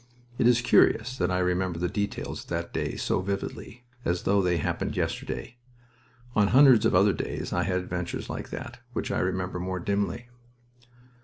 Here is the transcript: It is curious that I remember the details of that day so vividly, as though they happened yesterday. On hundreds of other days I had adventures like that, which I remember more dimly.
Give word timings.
It 0.39 0.47
is 0.47 0.61
curious 0.63 1.15
that 1.19 1.29
I 1.29 1.37
remember 1.37 1.77
the 1.77 1.87
details 1.87 2.41
of 2.41 2.49
that 2.49 2.73
day 2.73 2.95
so 2.95 3.21
vividly, 3.21 3.83
as 4.03 4.23
though 4.23 4.41
they 4.41 4.57
happened 4.57 4.97
yesterday. 4.97 5.57
On 6.35 6.47
hundreds 6.47 6.87
of 6.87 6.95
other 6.95 7.13
days 7.13 7.53
I 7.53 7.61
had 7.61 7.81
adventures 7.81 8.27
like 8.27 8.49
that, 8.49 8.79
which 8.93 9.11
I 9.11 9.19
remember 9.19 9.59
more 9.59 9.79
dimly. 9.79 10.29